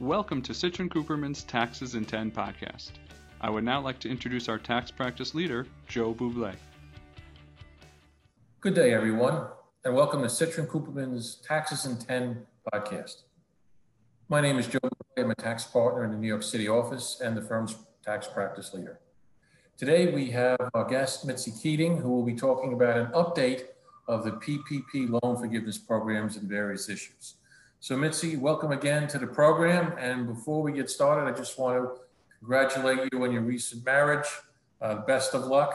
Welcome 0.00 0.40
to 0.42 0.54
Citrin 0.54 0.88
Cooperman's 0.88 1.42
Taxes 1.44 1.94
in 1.94 2.06
10 2.06 2.30
podcast. 2.30 2.92
I 3.42 3.50
would 3.50 3.64
now 3.64 3.82
like 3.82 3.98
to 3.98 4.08
introduce 4.08 4.48
our 4.48 4.56
tax 4.56 4.90
practice 4.90 5.34
leader, 5.34 5.66
Joe 5.88 6.14
Buble. 6.14 6.54
Good 8.62 8.72
day, 8.72 8.94
everyone, 8.94 9.48
and 9.84 9.94
welcome 9.94 10.22
to 10.22 10.28
Citrin 10.28 10.66
Cooperman's 10.68 11.34
Taxes 11.46 11.84
in 11.84 11.98
10 11.98 12.46
podcast. 12.72 13.24
My 14.30 14.40
name 14.40 14.58
is 14.58 14.66
Joe 14.68 14.78
Buble. 14.82 15.22
I'm 15.22 15.32
a 15.32 15.34
tax 15.34 15.64
partner 15.64 16.02
in 16.06 16.12
the 16.12 16.16
New 16.16 16.28
York 16.28 16.44
City 16.44 16.66
office 16.66 17.20
and 17.22 17.36
the 17.36 17.42
firm's 17.42 17.76
tax 18.02 18.26
practice 18.26 18.72
leader. 18.72 19.00
Today, 19.76 20.14
we 20.14 20.30
have 20.30 20.56
our 20.72 20.86
guest, 20.86 21.26
Mitzi 21.26 21.52
Keating, 21.62 21.98
who 21.98 22.08
will 22.08 22.24
be 22.24 22.34
talking 22.34 22.72
about 22.72 22.96
an 22.96 23.08
update 23.08 23.64
of 24.08 24.24
the 24.24 24.30
PPP 24.30 25.20
loan 25.22 25.36
forgiveness 25.36 25.76
programs 25.76 26.38
and 26.38 26.48
various 26.48 26.88
issues. 26.88 27.34
So 27.82 27.96
Mitzi, 27.96 28.36
welcome 28.36 28.72
again 28.72 29.08
to 29.08 29.18
the 29.18 29.26
program. 29.26 29.94
And 29.98 30.26
before 30.26 30.62
we 30.62 30.70
get 30.70 30.90
started, 30.90 31.26
I 31.26 31.34
just 31.34 31.58
want 31.58 31.82
to 31.82 32.02
congratulate 32.38 33.08
you 33.10 33.24
on 33.24 33.32
your 33.32 33.40
recent 33.40 33.86
marriage. 33.86 34.26
Uh, 34.82 34.96
best 35.06 35.34
of 35.34 35.46
luck. 35.46 35.74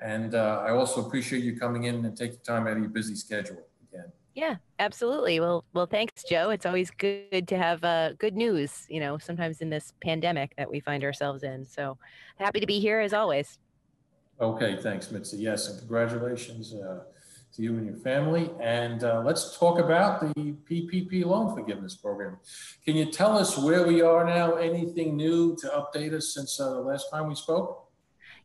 And 0.00 0.34
uh, 0.34 0.64
I 0.66 0.70
also 0.70 1.06
appreciate 1.06 1.44
you 1.44 1.58
coming 1.58 1.84
in 1.84 2.02
and 2.06 2.16
taking 2.16 2.38
time 2.38 2.66
out 2.66 2.72
of 2.72 2.78
your 2.78 2.88
busy 2.88 3.14
schedule 3.14 3.62
again. 3.92 4.10
Yeah, 4.34 4.56
absolutely. 4.78 5.38
Well, 5.38 5.66
well, 5.74 5.84
thanks, 5.84 6.24
Joe. 6.24 6.48
It's 6.48 6.64
always 6.64 6.90
good 6.90 7.46
to 7.46 7.58
have 7.58 7.84
uh, 7.84 8.14
good 8.14 8.34
news. 8.34 8.86
You 8.88 9.00
know, 9.00 9.18
sometimes 9.18 9.60
in 9.60 9.68
this 9.68 9.92
pandemic 10.02 10.54
that 10.56 10.70
we 10.70 10.80
find 10.80 11.04
ourselves 11.04 11.42
in. 11.42 11.66
So 11.66 11.98
happy 12.38 12.60
to 12.60 12.66
be 12.66 12.80
here 12.80 13.00
as 13.00 13.12
always. 13.12 13.58
Okay, 14.40 14.78
thanks, 14.80 15.10
Mitzi. 15.10 15.36
Yes, 15.36 15.68
and 15.68 15.78
congratulations. 15.78 16.72
Uh, 16.72 17.00
to 17.54 17.62
you 17.62 17.76
and 17.76 17.86
your 17.86 17.96
family. 17.96 18.50
And 18.60 19.04
uh, 19.04 19.22
let's 19.24 19.56
talk 19.58 19.78
about 19.78 20.20
the 20.20 20.54
PPP 20.70 21.24
loan 21.24 21.54
forgiveness 21.54 21.94
program. 21.94 22.38
Can 22.84 22.96
you 22.96 23.06
tell 23.06 23.38
us 23.38 23.56
where 23.56 23.86
we 23.86 24.02
are 24.02 24.24
now? 24.24 24.54
Anything 24.54 25.16
new 25.16 25.56
to 25.56 25.68
update 25.68 26.12
us 26.12 26.34
since 26.34 26.58
uh, 26.60 26.70
the 26.70 26.80
last 26.80 27.06
time 27.12 27.28
we 27.28 27.34
spoke? 27.34 27.80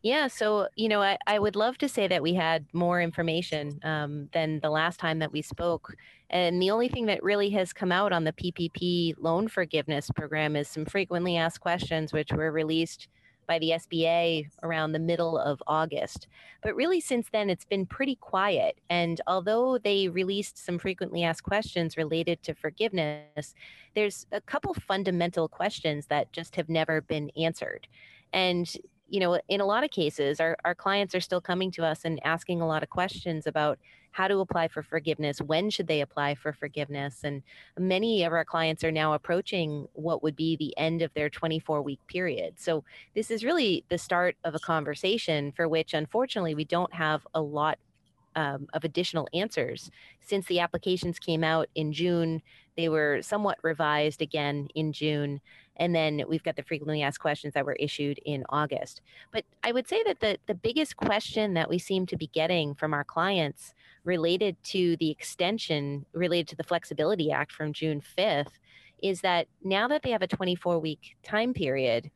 Yeah, 0.02 0.28
so 0.28 0.68
you 0.76 0.88
know, 0.88 1.02
I, 1.02 1.18
I 1.26 1.38
would 1.38 1.56
love 1.56 1.76
to 1.78 1.88
say 1.88 2.08
that 2.08 2.22
we 2.22 2.32
had 2.32 2.64
more 2.72 3.02
information 3.02 3.78
um, 3.84 4.28
than 4.32 4.60
the 4.60 4.70
last 4.70 4.98
time 4.98 5.18
that 5.18 5.32
we 5.32 5.42
spoke. 5.42 5.94
And 6.30 6.62
the 6.62 6.70
only 6.70 6.88
thing 6.88 7.06
that 7.06 7.22
really 7.22 7.50
has 7.50 7.72
come 7.74 7.92
out 7.92 8.12
on 8.12 8.24
the 8.24 8.32
PPP 8.32 9.14
loan 9.18 9.48
forgiveness 9.48 10.10
program 10.14 10.56
is 10.56 10.68
some 10.68 10.86
frequently 10.86 11.36
asked 11.36 11.60
questions, 11.60 12.12
which 12.12 12.32
were 12.32 12.50
released 12.50 13.08
by 13.50 13.58
the 13.58 13.70
SBA 13.70 14.46
around 14.62 14.92
the 14.92 15.00
middle 15.00 15.36
of 15.36 15.60
August. 15.66 16.28
But 16.62 16.76
really, 16.76 17.00
since 17.00 17.26
then, 17.32 17.50
it's 17.50 17.64
been 17.64 17.84
pretty 17.84 18.14
quiet. 18.14 18.78
And 18.88 19.20
although 19.26 19.76
they 19.76 20.06
released 20.06 20.56
some 20.56 20.78
frequently 20.78 21.24
asked 21.24 21.42
questions 21.42 21.96
related 21.96 22.44
to 22.44 22.54
forgiveness, 22.54 23.56
there's 23.96 24.24
a 24.30 24.40
couple 24.40 24.72
fundamental 24.74 25.48
questions 25.48 26.06
that 26.06 26.32
just 26.32 26.54
have 26.54 26.68
never 26.68 27.00
been 27.00 27.28
answered. 27.36 27.88
And 28.32 28.72
you 29.10 29.20
know, 29.20 29.40
in 29.48 29.60
a 29.60 29.66
lot 29.66 29.84
of 29.84 29.90
cases, 29.90 30.40
our, 30.40 30.56
our 30.64 30.74
clients 30.74 31.14
are 31.14 31.20
still 31.20 31.40
coming 31.40 31.70
to 31.72 31.84
us 31.84 32.04
and 32.04 32.20
asking 32.24 32.60
a 32.60 32.66
lot 32.66 32.82
of 32.82 32.88
questions 32.88 33.46
about 33.46 33.78
how 34.12 34.28
to 34.28 34.38
apply 34.38 34.68
for 34.68 34.82
forgiveness, 34.82 35.40
when 35.40 35.70
should 35.70 35.86
they 35.86 36.00
apply 36.00 36.34
for 36.34 36.52
forgiveness. 36.52 37.20
And 37.22 37.42
many 37.78 38.24
of 38.24 38.32
our 38.32 38.44
clients 38.44 38.82
are 38.82 38.90
now 38.90 39.12
approaching 39.12 39.86
what 39.92 40.22
would 40.22 40.36
be 40.36 40.56
the 40.56 40.76
end 40.76 41.02
of 41.02 41.12
their 41.14 41.28
24 41.30 41.82
week 41.82 42.00
period. 42.06 42.54
So 42.58 42.84
this 43.14 43.30
is 43.30 43.44
really 43.44 43.84
the 43.88 43.98
start 43.98 44.36
of 44.44 44.54
a 44.54 44.60
conversation 44.60 45.52
for 45.52 45.68
which, 45.68 45.94
unfortunately, 45.94 46.54
we 46.54 46.64
don't 46.64 46.92
have 46.94 47.26
a 47.34 47.40
lot 47.40 47.78
um, 48.36 48.68
of 48.72 48.84
additional 48.84 49.28
answers. 49.34 49.90
Since 50.20 50.46
the 50.46 50.60
applications 50.60 51.18
came 51.18 51.44
out 51.44 51.68
in 51.74 51.92
June, 51.92 52.42
they 52.76 52.88
were 52.88 53.20
somewhat 53.22 53.58
revised 53.62 54.22
again 54.22 54.68
in 54.74 54.92
June. 54.92 55.40
And 55.80 55.94
then 55.94 56.22
we've 56.28 56.42
got 56.42 56.56
the 56.56 56.62
frequently 56.62 57.02
asked 57.02 57.20
questions 57.20 57.54
that 57.54 57.64
were 57.64 57.76
issued 57.80 58.20
in 58.26 58.44
August. 58.50 59.00
But 59.32 59.44
I 59.64 59.72
would 59.72 59.88
say 59.88 60.02
that 60.04 60.20
the, 60.20 60.38
the 60.46 60.54
biggest 60.54 60.96
question 60.96 61.54
that 61.54 61.70
we 61.70 61.78
seem 61.78 62.06
to 62.06 62.16
be 62.16 62.28
getting 62.28 62.74
from 62.74 62.92
our 62.94 63.02
clients 63.02 63.74
related 64.04 64.62
to 64.64 64.96
the 64.98 65.10
extension, 65.10 66.04
related 66.12 66.48
to 66.48 66.56
the 66.56 66.64
Flexibility 66.64 67.32
Act 67.32 67.50
from 67.50 67.72
June 67.72 68.02
5th, 68.16 68.52
is 69.02 69.22
that 69.22 69.48
now 69.64 69.88
that 69.88 70.02
they 70.02 70.10
have 70.10 70.22
a 70.22 70.28
24 70.28 70.78
week 70.78 71.16
time 71.22 71.54
period, 71.54 72.10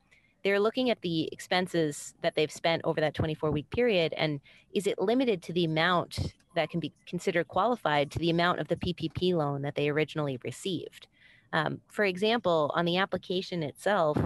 they're 0.45 0.61
looking 0.61 0.91
at 0.91 1.01
the 1.01 1.31
expenses 1.33 2.15
that 2.23 2.35
they've 2.35 2.53
spent 2.53 2.83
over 2.85 3.01
that 3.01 3.15
24 3.15 3.51
week 3.51 3.71
period 3.71 4.13
and 4.19 4.41
is 4.75 4.87
it 4.87 4.99
limited 4.99 5.43
to 5.43 5.55
the 5.55 5.65
amount 5.65 6.35
that 6.55 6.69
can 6.69 6.81
be 6.81 6.93
considered 7.07 7.49
qualified 7.49 8.11
to 8.11 8.19
the 8.19 8.31
amount 8.31 8.61
of 8.61 8.69
the 8.69 8.77
PPP 8.77 9.35
loan 9.35 9.63
that 9.63 9.75
they 9.75 9.89
originally 9.89 10.39
received. 10.45 11.09
Um, 11.55 11.81
for 11.89 12.05
example, 12.05 12.73
on 12.75 12.85
the 12.85 12.97
application 12.97 13.63
itself, 13.63 14.19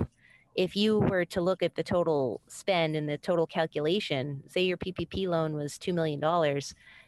if 0.55 0.75
you 0.75 0.99
were 0.99 1.27
to 1.27 1.43
look 1.43 1.63
at 1.63 1.75
the 1.75 1.83
total 1.83 2.41
spend 2.49 2.97
and 2.97 3.07
the 3.07 3.19
total 3.19 3.47
calculation, 3.47 4.43
say 4.49 4.63
your 4.63 4.79
PPP 4.79 5.29
loan 5.29 5.53
was 5.53 5.75
$2 5.75 5.93
million, 5.93 6.25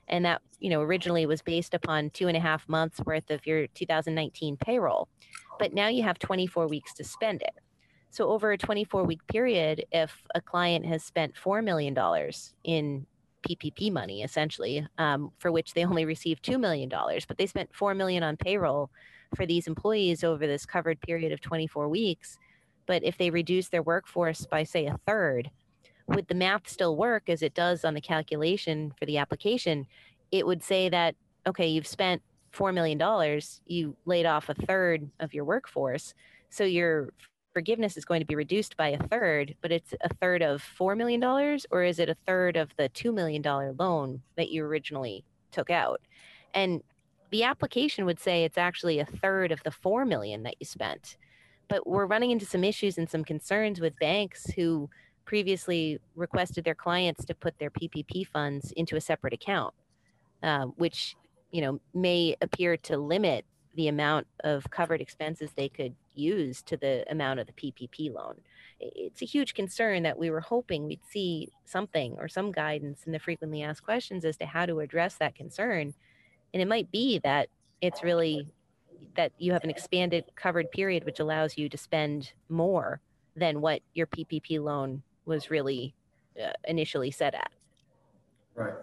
and 0.08 0.24
that 0.26 0.42
you 0.60 0.68
know 0.68 0.82
originally 0.82 1.24
was 1.24 1.40
based 1.40 1.72
upon 1.72 2.10
two 2.10 2.28
and 2.28 2.36
a 2.36 2.40
half 2.40 2.68
months 2.68 3.00
worth 3.06 3.30
of 3.30 3.46
your 3.46 3.66
2019 3.68 4.58
payroll, 4.58 5.08
but 5.58 5.72
now 5.72 5.88
you 5.88 6.02
have 6.02 6.18
24 6.18 6.68
weeks 6.68 6.92
to 6.94 7.02
spend 7.02 7.40
it. 7.40 7.54
So 8.10 8.28
over 8.28 8.52
a 8.52 8.58
24 8.58 9.04
week 9.04 9.26
period, 9.26 9.86
if 9.90 10.22
a 10.34 10.40
client 10.42 10.84
has 10.84 11.02
spent 11.02 11.34
$4 11.34 11.64
million 11.64 11.96
in 12.64 13.06
PPP 13.48 13.90
money, 13.90 14.22
essentially, 14.22 14.86
um, 14.98 15.32
for 15.38 15.50
which 15.50 15.72
they 15.72 15.84
only 15.84 16.04
received 16.04 16.44
$2 16.44 16.60
million, 16.60 16.90
but 16.90 17.38
they 17.38 17.46
spent 17.46 17.74
4 17.74 17.94
million 17.94 18.22
on 18.22 18.36
payroll 18.36 18.90
for 19.34 19.46
these 19.46 19.66
employees 19.66 20.24
over 20.24 20.46
this 20.46 20.66
covered 20.66 21.00
period 21.00 21.32
of 21.32 21.40
24 21.40 21.88
weeks. 21.88 22.38
But 22.86 23.04
if 23.04 23.18
they 23.18 23.30
reduce 23.30 23.68
their 23.68 23.82
workforce 23.82 24.46
by, 24.46 24.64
say, 24.64 24.86
a 24.86 24.98
third, 25.06 25.50
would 26.06 26.26
the 26.28 26.34
math 26.34 26.68
still 26.68 26.96
work 26.96 27.28
as 27.28 27.42
it 27.42 27.54
does 27.54 27.84
on 27.84 27.94
the 27.94 28.00
calculation 28.00 28.92
for 28.98 29.06
the 29.06 29.18
application? 29.18 29.86
It 30.32 30.46
would 30.46 30.62
say 30.62 30.88
that, 30.88 31.14
okay, 31.46 31.68
you've 31.68 31.86
spent 31.86 32.22
$4 32.52 32.74
million, 32.74 33.40
you 33.66 33.96
laid 34.06 34.26
off 34.26 34.48
a 34.48 34.54
third 34.54 35.08
of 35.20 35.32
your 35.32 35.44
workforce. 35.44 36.14
So 36.48 36.64
your 36.64 37.10
forgiveness 37.52 37.96
is 37.96 38.04
going 38.04 38.20
to 38.20 38.26
be 38.26 38.34
reduced 38.34 38.76
by 38.76 38.88
a 38.88 39.06
third, 39.08 39.54
but 39.60 39.70
it's 39.70 39.94
a 40.00 40.12
third 40.14 40.42
of 40.42 40.62
$4 40.78 40.96
million, 40.96 41.22
or 41.70 41.82
is 41.84 41.98
it 41.98 42.08
a 42.08 42.16
third 42.26 42.56
of 42.56 42.70
the 42.76 42.88
$2 42.88 43.14
million 43.14 43.42
loan 43.78 44.22
that 44.36 44.50
you 44.50 44.64
originally 44.64 45.24
took 45.52 45.70
out? 45.70 46.00
And 46.54 46.82
the 47.30 47.44
application 47.44 48.04
would 48.06 48.20
say 48.20 48.44
it's 48.44 48.58
actually 48.58 48.98
a 48.98 49.04
third 49.04 49.52
of 49.52 49.62
the 49.62 49.70
4 49.70 50.04
million 50.04 50.42
that 50.42 50.56
you 50.58 50.66
spent. 50.66 51.16
But 51.68 51.86
we're 51.86 52.06
running 52.06 52.32
into 52.32 52.46
some 52.46 52.64
issues 52.64 52.98
and 52.98 53.08
some 53.08 53.24
concerns 53.24 53.80
with 53.80 53.98
banks 53.98 54.50
who 54.56 54.90
previously 55.24 56.00
requested 56.16 56.64
their 56.64 56.74
clients 56.74 57.24
to 57.24 57.34
put 57.34 57.58
their 57.58 57.70
PPP 57.70 58.26
funds 58.26 58.72
into 58.72 58.96
a 58.96 59.00
separate 59.00 59.32
account, 59.32 59.72
uh, 60.42 60.66
which 60.76 61.14
you 61.52 61.60
know 61.60 61.80
may 61.94 62.36
appear 62.40 62.76
to 62.76 62.96
limit 62.96 63.44
the 63.76 63.88
amount 63.88 64.26
of 64.42 64.68
covered 64.70 65.00
expenses 65.00 65.50
they 65.54 65.68
could 65.68 65.94
use 66.14 66.62
to 66.62 66.76
the 66.76 67.04
amount 67.10 67.38
of 67.38 67.46
the 67.46 67.52
PPP 67.52 68.12
loan. 68.12 68.34
It's 68.80 69.22
a 69.22 69.26
huge 69.26 69.54
concern 69.54 70.02
that 70.02 70.18
we 70.18 70.30
were 70.30 70.40
hoping 70.40 70.84
we'd 70.84 71.04
see 71.08 71.48
something 71.64 72.16
or 72.18 72.28
some 72.28 72.50
guidance 72.50 73.04
in 73.06 73.12
the 73.12 73.18
frequently 73.18 73.62
asked 73.62 73.84
questions 73.84 74.24
as 74.24 74.36
to 74.38 74.46
how 74.46 74.66
to 74.66 74.80
address 74.80 75.14
that 75.16 75.34
concern. 75.34 75.94
And 76.52 76.62
it 76.62 76.68
might 76.68 76.90
be 76.90 77.18
that 77.20 77.48
it's 77.80 78.02
really 78.02 78.48
that 79.16 79.32
you 79.38 79.52
have 79.52 79.64
an 79.64 79.70
expanded 79.70 80.24
covered 80.36 80.70
period, 80.70 81.04
which 81.04 81.20
allows 81.20 81.58
you 81.58 81.68
to 81.68 81.76
spend 81.76 82.32
more 82.48 83.00
than 83.36 83.60
what 83.60 83.80
your 83.94 84.06
PPP 84.06 84.62
loan 84.62 85.02
was 85.24 85.50
really 85.50 85.94
uh, 86.42 86.52
initially 86.66 87.10
set 87.10 87.34
at. 87.34 87.50
Right. 88.54 88.74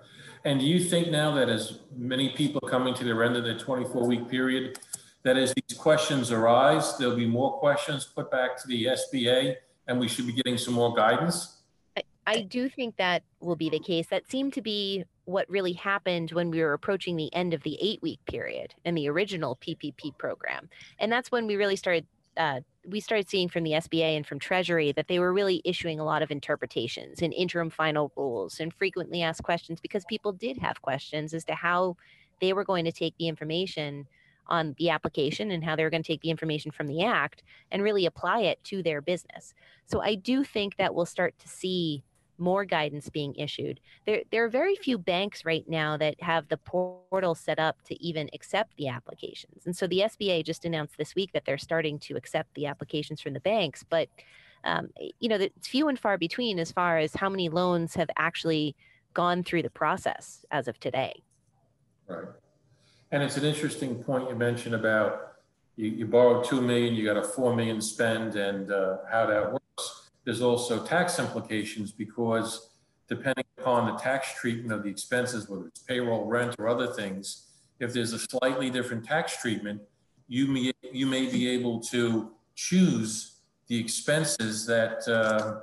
And 0.46 0.60
do 0.60 0.66
you 0.66 0.80
think 0.80 1.10
now 1.10 1.34
that 1.36 1.50
as 1.50 1.80
many 1.96 2.30
people 2.30 2.62
coming 2.62 2.94
to 2.96 3.04
their 3.04 3.24
end 3.24 3.36
of 3.36 3.44
the 3.44 3.56
24 3.56 4.08
week 4.08 4.30
period, 4.30 4.80
that 5.24 5.38
as 5.38 5.54
these 5.54 5.78
questions 5.78 6.32
arise, 6.32 6.98
there'll 6.98 7.16
be 7.16 7.28
more 7.28 7.54
questions 7.60 8.06
put 8.06 8.32
back 8.32 8.58
to 8.62 8.68
the 8.68 8.86
SBA 8.86 9.56
and 9.88 10.00
we 10.00 10.08
should 10.08 10.28
be 10.28 10.34
getting 10.34 10.58
some 10.58 10.74
more 10.74 10.94
guidance? 10.94 11.58
I, 11.96 12.04
I 12.26 12.42
do 12.42 12.70
think 12.70 12.98
that 12.98 13.24
will 13.40 13.56
be 13.56 13.70
the 13.70 13.80
case. 13.80 14.08
That 14.08 14.30
seemed 14.30 14.54
to 14.54 14.62
be 14.62 15.06
what 15.28 15.50
really 15.50 15.74
happened 15.74 16.32
when 16.32 16.50
we 16.50 16.62
were 16.62 16.72
approaching 16.72 17.18
the 17.18 17.34
end 17.34 17.54
of 17.54 17.62
the 17.64 17.78
eight 17.82 18.02
week 18.02 18.20
period 18.26 18.74
in 18.86 18.96
the 18.96 19.10
original 19.10 19.58
PPP 19.58 20.18
program. 20.18 20.70
And 21.00 21.12
that's 21.12 21.32
when 21.32 21.46
we 21.48 21.58
really 21.58 21.76
started 21.76 22.08
uh, 22.38 22.62
we 22.88 23.00
started 23.00 23.28
seeing 23.28 23.50
from 23.50 23.64
the 23.64 23.72
SBA 23.72 24.16
and 24.16 24.26
from 24.26 24.40
Treasury 24.40 24.92
that 24.94 25.08
they 25.08 25.20
were 25.20 25.34
really 25.34 25.62
issuing 25.66 26.00
a 26.00 26.06
lot 26.06 26.22
of 26.22 26.32
interpretations 26.32 27.22
and 27.22 27.34
interim 27.34 27.70
final 27.70 28.12
rules 28.16 28.60
and 28.60 28.74
frequently 28.74 29.22
asked 29.22 29.44
questions 29.44 29.82
because 29.82 30.06
people 30.06 30.32
did 30.32 30.58
have 30.60 30.82
questions 30.82 31.34
as 31.34 31.44
to 31.46 31.56
how 31.56 31.98
they 32.40 32.54
were 32.54 32.64
going 32.64 32.86
to 32.86 32.92
take 32.92 33.18
the 33.18 33.28
information 33.28 34.08
on 34.48 34.76
the 34.78 34.90
application 34.90 35.52
and 35.52 35.64
how 35.64 35.76
they 35.76 35.84
were 35.84 35.90
going 35.90 36.04
to 36.04 36.08
take 36.08 36.22
the 36.22 36.30
information 36.30 36.72
from 36.72 36.88
the 36.88 37.04
act 37.04 37.44
and 37.72 37.84
really 37.84 38.06
apply 38.06 38.42
it 38.42 38.64
to 38.64 38.82
their 38.82 39.02
business. 39.02 39.54
So 39.86 40.00
I 40.00 40.16
do 40.16 40.46
think 40.46 40.78
that 40.78 40.96
we'll 40.96 41.06
start 41.06 41.38
to 41.40 41.50
see 41.50 42.04
more 42.38 42.66
guidance 42.66 43.10
being 43.10 43.36
issued. 43.36 43.80
There, 44.06 44.22
there 44.32 44.44
are 44.46 44.50
very 44.50 44.76
few 44.76 44.98
banks 44.98 45.46
right 45.46 45.68
now 45.68 45.98
that 45.98 46.22
have 46.22 46.48
the 46.48 46.58
portal 46.58 47.36
set 47.36 47.60
up 47.60 47.82
to 47.86 48.04
even 48.04 48.30
accept 48.34 48.76
the 48.78 48.88
applications. 48.88 49.66
And 49.66 49.76
so 49.76 49.88
the 49.88 50.00
SBA 50.00 50.46
just 50.46 50.66
announced 50.66 50.98
this 50.98 51.16
week 51.16 51.32
that 51.34 51.46
they're 51.46 51.58
starting 51.58 52.00
to 52.00 52.16
accept 52.16 52.54
the 52.54 52.66
applications 52.66 53.22
from 53.22 53.34
the 53.34 53.40
banks, 53.40 53.84
but 53.88 54.10
um, 54.64 54.90
you 55.20 55.30
know, 55.30 55.36
it's 55.36 55.68
few 55.68 55.88
and 55.88 56.00
far 56.00 56.18
between 56.18 56.60
as 56.60 56.72
far 56.72 56.98
as 56.98 57.14
how 57.14 57.30
many 57.30 57.48
loans 57.48 57.94
have 57.96 58.10
actually 58.18 58.76
gone 59.14 59.44
through 59.44 59.64
the 59.64 59.70
process 59.70 60.46
as 60.52 60.68
of 60.68 60.80
today. 60.80 61.24
Right. 62.08 62.28
And 63.12 63.24
it's 63.24 63.38
an 63.38 63.46
interesting 63.46 64.04
point 64.04 64.30
you 64.30 64.36
mentioned 64.36 64.76
about 64.76 65.34
you, 65.76 65.90
you 65.90 66.06
borrowed 66.06 66.44
two 66.44 66.60
million, 66.60 66.96
you 66.96 67.06
got 67.06 67.18
a 67.18 67.24
four 67.24 67.56
million 67.56 67.82
spend, 67.82 68.36
and 68.36 68.72
uh, 68.72 68.98
how 69.10 69.26
that 69.28 69.54
works. 69.54 69.64
There's 70.28 70.42
also 70.42 70.84
tax 70.84 71.20
implications 71.20 71.94
because 71.94 72.72
depending 73.08 73.46
upon 73.58 73.86
the 73.86 73.98
tax 73.98 74.34
treatment 74.34 74.74
of 74.74 74.84
the 74.84 74.90
expenses, 74.90 75.48
whether 75.48 75.68
it's 75.68 75.80
payroll, 75.80 76.26
rent, 76.26 76.54
or 76.60 76.68
other 76.68 76.88
things, 76.88 77.48
if 77.80 77.94
there's 77.94 78.12
a 78.12 78.20
slightly 78.20 78.70
different 78.70 79.06
tax 79.06 79.42
treatment, 79.42 79.80
you 80.28 80.48
may 80.48 80.74
you 80.92 81.06
may 81.06 81.32
be 81.32 81.48
able 81.48 81.80
to 81.80 82.34
choose 82.56 83.38
the 83.68 83.80
expenses 83.80 84.66
that 84.66 85.08
uh, 85.08 85.62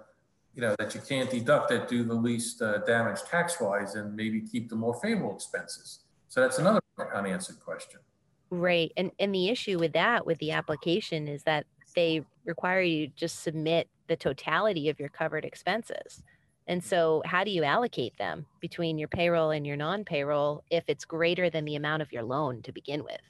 you 0.55 0.63
know 0.63 0.75
that 0.79 0.95
you 0.95 1.03
can't 1.07 1.29
deduct 1.29 1.69
that 1.69 1.87
do 1.87 2.03
the 2.03 2.15
least 2.15 2.63
uh, 2.63 2.79
damage 2.87 3.21
tax 3.25 3.61
wise, 3.61 3.97
and 3.97 4.17
maybe 4.17 4.41
keep 4.41 4.71
the 4.71 4.77
more 4.77 4.95
favorable 4.95 5.35
expenses. 5.35 6.05
So 6.29 6.41
that's 6.41 6.59
another 6.59 6.81
unanswered 7.15 7.61
question. 7.61 8.01
Right. 8.49 8.91
And 8.97 9.11
and 9.19 9.35
the 9.35 9.51
issue 9.51 9.79
with 9.79 9.93
that 9.93 10.25
with 10.25 10.39
the 10.39 10.53
application 10.53 11.29
is 11.29 11.43
that 11.43 11.67
they 11.95 12.25
require 12.47 12.81
you 12.81 13.09
to 13.09 13.13
just 13.15 13.43
submit 13.43 13.91
the 14.09 14.17
totality 14.17 14.89
of 14.89 14.99
your 15.01 15.09
covered 15.09 15.45
expenses. 15.45 16.23
And 16.67 16.83
so 16.83 17.23
how 17.27 17.45
do 17.45 17.51
you 17.51 17.63
allocate 17.65 18.17
them 18.17 18.47
between 18.61 18.97
your 18.99 19.09
payroll 19.09 19.51
and 19.51 19.67
your 19.67 19.77
non-payroll 19.77 20.65
if 20.71 20.85
it's 20.89 21.05
greater 21.05 21.51
than 21.51 21.65
the 21.65 21.77
amount 21.77 22.03
of 22.03 22.13
your 22.13 22.23
loan 22.23 22.63
to 22.63 22.73
begin 22.73 23.05
with? 23.05 23.21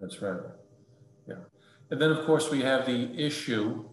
That's 0.00 0.22
right. 0.22 0.40
Yeah. 1.26 1.34
And 1.90 2.00
then 2.00 2.10
of 2.10 2.24
course 2.24 2.50
we 2.50 2.62
have 2.62 2.86
the 2.86 3.12
issue 3.14 3.84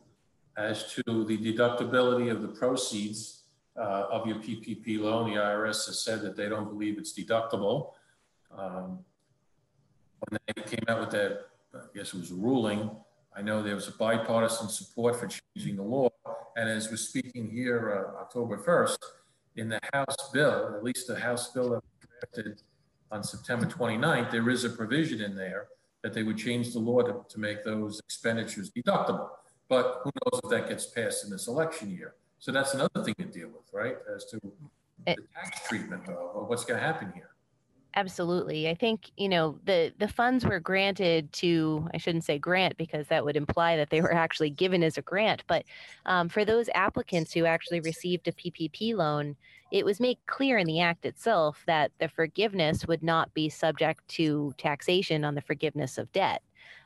as 0.55 0.91
to 0.93 1.03
the 1.05 1.37
deductibility 1.37 2.31
of 2.31 2.41
the 2.41 2.47
proceeds 2.47 3.43
uh, 3.77 4.07
of 4.09 4.25
your 4.25 4.37
PPP 4.37 4.99
loan. 4.99 5.29
The 5.29 5.39
IRS 5.39 5.85
has 5.87 5.99
said 5.99 6.21
that 6.21 6.35
they 6.35 6.49
don't 6.49 6.69
believe 6.69 6.97
it's 6.97 7.13
deductible. 7.13 7.91
Um, 8.57 8.99
when 10.27 10.39
they 10.47 10.61
came 10.63 10.83
out 10.87 10.99
with 11.01 11.11
that, 11.11 11.41
I 11.75 11.79
guess 11.95 12.13
it 12.13 12.19
was 12.19 12.31
a 12.31 12.35
ruling, 12.35 12.89
I 13.37 13.41
know 13.43 13.61
there 13.61 13.75
was 13.75 13.87
a 13.87 13.91
bipartisan 13.91 14.67
support 14.67 15.19
for 15.19 15.27
changing 15.27 15.75
the 15.75 15.83
law. 15.83 16.09
And 16.55 16.67
as 16.67 16.89
we're 16.89 16.97
speaking 16.97 17.47
here, 17.47 18.11
uh, 18.17 18.21
October 18.21 18.57
1st, 18.57 18.97
in 19.57 19.69
the 19.69 19.79
House 19.93 20.15
bill, 20.33 20.73
at 20.75 20.83
least 20.83 21.05
the 21.05 21.19
House 21.19 21.51
bill 21.51 21.69
that 21.69 21.83
was 21.83 22.33
drafted 22.33 22.63
on 23.11 23.23
September 23.23 23.67
29th, 23.67 24.31
there 24.31 24.49
is 24.49 24.63
a 24.63 24.69
provision 24.71 25.21
in 25.21 25.35
there 25.35 25.67
that 26.01 26.13
they 26.13 26.23
would 26.23 26.37
change 26.37 26.73
the 26.73 26.79
law 26.79 27.01
to, 27.01 27.23
to 27.29 27.39
make 27.39 27.63
those 27.63 27.99
expenditures 27.99 28.71
deductible. 28.71 29.29
But 29.69 30.01
who 30.03 30.11
knows 30.25 30.41
if 30.43 30.49
that 30.49 30.67
gets 30.67 30.87
passed 30.87 31.23
in 31.23 31.29
this 31.29 31.47
election 31.47 31.91
year? 31.91 32.15
So 32.39 32.51
that's 32.51 32.73
another 32.73 33.03
thing 33.03 33.15
to 33.19 33.25
deal 33.25 33.49
with, 33.49 33.71
right? 33.71 33.97
As 34.15 34.25
to 34.25 34.39
the 35.05 35.15
tax 35.35 35.67
treatment 35.67 36.07
of, 36.07 36.35
of 36.35 36.47
what's 36.47 36.65
going 36.65 36.79
to 36.79 36.85
happen 36.85 37.11
here. 37.13 37.26
Absolutely. 37.97 38.69
I 38.69 38.75
think, 38.75 39.11
you 39.17 39.27
know, 39.27 39.57
the 39.65 39.91
the 39.97 40.07
funds 40.07 40.45
were 40.45 40.59
granted 40.59 41.33
to 41.33 41.89
I 41.95 41.97
shouldn't 41.97 42.25
say 42.25 42.37
grant 42.37 42.77
because 42.77 43.07
that 43.07 43.25
would 43.25 43.35
imply 43.35 43.75
that 43.75 43.89
they 43.89 44.01
were 44.01 44.13
actually 44.13 44.51
given 44.51 44.83
as 44.83 44.99
a 44.99 45.01
grant, 45.01 45.43
but 45.47 45.65
um, 46.05 46.29
for 46.29 46.45
those 46.45 46.69
applicants 46.75 47.33
who 47.33 47.45
actually 47.45 47.79
received 47.79 48.27
a 48.27 48.33
PPP 48.33 48.95
loan, 48.95 49.35
it 49.71 49.83
was 49.83 49.99
made 49.99 50.19
clear 50.27 50.59
in 50.59 50.67
the 50.67 50.79
act 50.79 51.05
itself 51.05 51.63
that 51.65 51.91
the 51.99 52.07
forgiveness 52.07 52.85
would 52.87 53.01
not 53.01 53.33
be 53.33 53.49
subject 53.49 54.07
to 54.09 54.53
taxation 54.59 55.25
on 55.25 55.33
the 55.33 55.41
forgiveness 55.41 55.97
of 55.97 56.11
debt, 56.11 56.43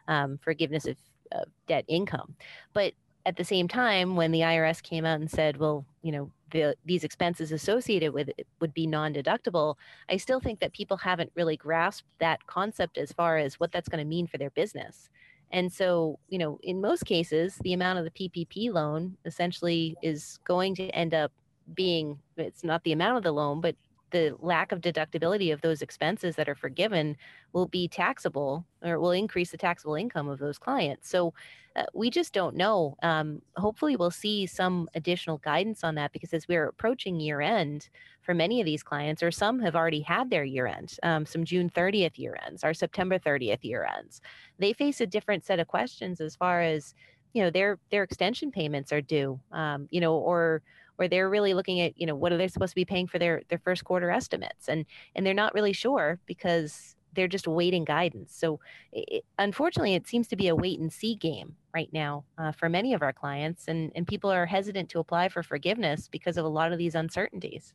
um, 0.08 0.40
forgiveness 0.42 0.86
of, 0.88 0.96
of 1.34 1.50
debt 1.68 1.84
income. 1.90 2.36
But 2.74 2.94
at 3.26 3.36
the 3.36 3.44
same 3.44 3.68
time, 3.68 4.16
when 4.16 4.32
the 4.32 4.42
IRS 4.42 4.82
came 4.82 5.06
out 5.06 5.20
and 5.20 5.30
said, 5.30 5.58
well, 5.58 5.86
you 6.04 6.14
know, 6.14 6.32
the, 6.52 6.76
these 6.86 7.04
expenses 7.04 7.52
associated 7.52 8.14
with 8.14 8.30
it 8.38 8.48
would 8.60 8.74
be 8.74 8.86
non-deductible 8.86 9.76
i 10.10 10.18
still 10.18 10.40
think 10.40 10.60
that 10.60 10.74
people 10.74 10.98
haven't 10.98 11.32
really 11.36 11.58
grasped 11.58 12.08
that 12.20 12.46
concept 12.48 12.98
as 12.98 13.12
far 13.12 13.38
as 13.38 13.60
what 13.60 13.72
that's 13.72 13.90
going 13.90 14.04
to 14.04 14.08
mean 14.08 14.28
for 14.28 14.38
their 14.38 14.50
business. 14.52 15.10
And 15.54 15.72
so 15.72 16.18
you 16.30 16.38
know 16.38 16.60
in 16.64 16.80
most 16.80 17.06
cases 17.06 17.58
the 17.64 17.74
amount 17.74 18.00
of 18.00 18.06
the 18.06 18.30
ppp 18.30 18.72
loan 18.72 19.18
essentially 19.26 19.98
is 20.02 20.40
going 20.46 20.76
to 20.76 20.88
end 20.90 21.14
up 21.14 21.32
being 21.74 22.18
it's 22.38 22.64
not 22.64 22.84
the 22.84 22.94
amount 22.94 23.18
of 23.18 23.24
the 23.24 23.32
loan 23.32 23.60
but 23.60 23.76
the 24.12 24.36
lack 24.40 24.72
of 24.72 24.82
deductibility 24.82 25.52
of 25.52 25.62
those 25.62 25.82
expenses 25.82 26.36
that 26.36 26.48
are 26.48 26.56
forgiven 26.56 27.18
will 27.54 27.68
be 27.68 27.88
taxable 27.88 28.66
or 28.84 29.00
will 29.00 29.12
increase 29.12 29.52
the 29.52 29.58
taxable 29.58 29.96
income 29.96 30.30
of 30.30 30.40
those 30.40 30.58
clients. 30.58 31.10
So 31.10 31.34
uh, 31.76 31.84
we 31.94 32.10
just 32.10 32.34
don't 32.34 32.56
know. 32.56 32.96
Um, 33.02 33.42
hopefully, 33.56 33.96
we'll 33.96 34.12
see 34.12 34.46
some 34.46 34.90
additional 34.94 35.38
guidance 35.38 35.84
on 35.84 35.96
that 35.96 36.12
because 36.12 36.34
as 36.34 36.48
we're 36.48 36.68
approaching 36.68 37.20
year 37.20 37.42
end 37.42 37.90
for 38.22 38.34
many 38.34 38.60
of 38.60 38.66
these 38.66 38.84
clients, 38.84 39.24
or 39.24 39.32
some 39.32 39.60
have 39.60 39.76
already 39.76 40.02
had 40.02 40.30
their 40.30 40.44
year 40.44 40.68
end, 40.68 40.98
um, 41.04 41.26
some 41.26 41.46
June 41.46 41.70
30th 41.70 42.18
year 42.18 42.38
ends, 42.46 42.64
our 42.64 42.74
September 42.74 43.18
30th 43.18 43.64
year 43.64 43.88
ends, 43.98 44.22
they 44.60 44.74
face 44.74 45.00
a 45.00 45.08
different 45.08 45.46
set 45.46 45.60
of 45.60 45.68
questions 45.68 46.20
as 46.20 46.36
far 46.36 46.62
as 46.62 46.94
you 47.34 47.42
know 47.42 47.50
their 47.50 47.80
their 47.90 48.04
extension 48.04 48.52
payments 48.52 48.92
are 48.92 49.02
due 49.02 49.40
um, 49.52 49.88
you 49.90 50.02
know 50.02 50.16
or 50.16 50.62
where 50.96 51.08
they're 51.08 51.30
really 51.30 51.54
looking 51.54 51.82
at 51.82 52.00
you 52.00 52.06
know 52.06 52.16
what 52.16 52.32
are 52.32 52.38
they 52.38 52.48
supposed 52.48 52.72
to 52.72 52.76
be 52.76 52.86
paying 52.86 53.08
for 53.08 53.20
their 53.20 53.42
their 53.50 53.60
first 53.60 53.84
quarter 53.84 54.12
estimates 54.12 54.68
and 54.68 54.86
and 55.16 55.26
they're 55.26 55.34
not 55.34 55.54
really 55.54 55.74
sure 55.74 56.20
because 56.26 56.96
they're 57.14 57.28
just 57.28 57.48
waiting 57.48 57.84
guidance. 57.84 58.36
So 58.36 58.60
it, 58.92 59.24
unfortunately 59.38 59.96
it 59.96 60.08
seems 60.08 60.28
to 60.30 60.36
be 60.36 60.48
a 60.48 60.56
wait 60.56 60.80
and 60.80 60.92
see 60.92 61.16
game 61.16 61.56
right 61.74 61.90
now 61.92 62.24
uh, 62.38 62.52
for 62.52 62.70
many 62.70 62.94
of 62.94 63.02
our 63.02 63.14
clients 63.14 63.68
and 63.68 63.92
and 63.96 64.08
people 64.08 64.32
are 64.32 64.46
hesitant 64.46 64.90
to 64.90 65.00
apply 65.00 65.30
for 65.30 65.44
forgiveness 65.44 66.08
because 66.08 66.38
of 66.38 66.46
a 66.46 66.50
lot 66.50 66.72
of 66.72 66.78
these 66.78 66.96
uncertainties. 66.96 67.74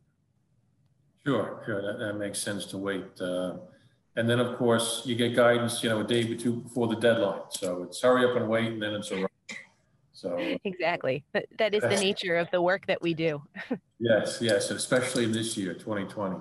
Sure 1.24 1.62
sure. 1.64 1.82
That, 1.82 1.98
that 1.98 2.14
makes 2.14 2.38
sense 2.38 2.66
to 2.66 2.78
wait 2.78 3.20
uh, 3.20 3.56
and 4.16 4.28
then 4.28 4.40
of 4.40 4.56
course 4.56 5.02
you 5.04 5.14
get 5.14 5.34
guidance 5.34 5.82
you 5.82 5.88
know 5.88 6.00
a 6.00 6.04
day 6.04 6.30
or 6.30 6.36
two 6.36 6.56
before 6.56 6.88
the 6.88 6.96
deadline. 6.96 7.42
So 7.50 7.84
it's 7.84 8.00
hurry 8.00 8.28
up 8.28 8.36
and 8.36 8.48
wait 8.48 8.72
and 8.72 8.82
then 8.82 8.94
it's 8.94 9.10
a 9.10 9.26
so 10.16 10.38
exactly, 10.64 11.24
that 11.58 11.74
is 11.74 11.82
the 11.82 12.00
nature 12.00 12.36
of 12.36 12.50
the 12.50 12.62
work 12.62 12.86
that 12.86 13.02
we 13.02 13.12
do. 13.12 13.42
yes, 14.00 14.38
yes, 14.40 14.70
especially 14.70 15.26
this 15.26 15.58
year, 15.58 15.74
2020. 15.74 16.36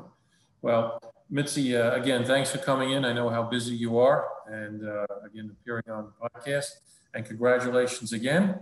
Well, 0.62 0.98
Mitzi, 1.30 1.76
uh, 1.76 1.92
again, 1.92 2.24
thanks 2.24 2.52
for 2.52 2.60
coming 2.60 2.92
in. 2.92 3.04
I 3.04 3.12
know 3.12 3.28
how 3.28 3.44
busy 3.44 3.76
you 3.76 4.00
are, 4.00 4.30
and 4.48 4.88
uh, 4.88 5.06
again 5.26 5.52
appearing 5.52 5.84
on 5.92 6.06
the 6.06 6.30
podcast. 6.30 6.68
And 7.14 7.26
congratulations 7.26 8.14
again 8.14 8.60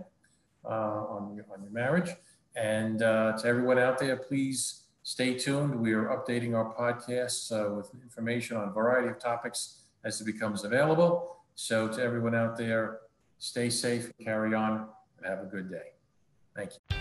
uh, 0.64 0.68
on, 0.68 1.36
your, 1.36 1.44
on 1.52 1.62
your 1.62 1.72
marriage. 1.72 2.10
And 2.56 3.00
uh, 3.00 3.36
to 3.38 3.46
everyone 3.46 3.78
out 3.78 3.98
there, 3.98 4.16
please 4.16 4.82
stay 5.04 5.34
tuned. 5.34 5.76
We 5.76 5.92
are 5.92 6.06
updating 6.06 6.56
our 6.56 6.74
podcasts 6.74 7.52
uh, 7.52 7.72
with 7.72 7.90
information 8.02 8.56
on 8.56 8.68
a 8.68 8.72
variety 8.72 9.08
of 9.10 9.20
topics 9.20 9.82
as 10.04 10.20
it 10.20 10.24
becomes 10.24 10.64
available. 10.64 11.36
So 11.54 11.86
to 11.86 12.02
everyone 12.02 12.34
out 12.34 12.56
there, 12.56 12.98
stay 13.38 13.70
safe, 13.70 14.10
carry 14.18 14.54
on 14.54 14.88
have 15.24 15.40
a 15.40 15.46
good 15.46 15.70
day. 15.70 15.92
Thank 16.54 16.72
you. 16.90 16.93